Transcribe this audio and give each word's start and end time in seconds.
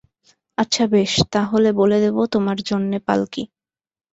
আচ্ছা 0.57 0.83
বেশ, 0.87 1.11
তা 1.31 1.41
হলে 1.43 1.69
বলে 1.71 1.97
দেব 1.99 2.17
তোমার 2.33 2.57
জন্যে 2.61 2.97
পালকি। 3.07 3.43